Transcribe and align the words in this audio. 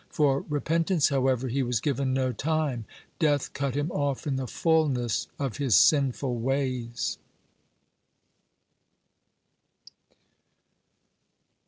For 0.09 0.43
repentance, 0.49 1.09
however, 1.09 1.47
he 1.47 1.61
was 1.61 1.79
given 1.79 2.11
no 2.11 2.31
time; 2.31 2.85
death 3.19 3.53
cut 3.53 3.75
him 3.75 3.91
off 3.91 4.25
in 4.25 4.35
the 4.35 4.47
fulness 4.47 5.27
of 5.37 5.57
his 5.57 5.75
sinful 5.75 6.39
ways. 6.39 7.19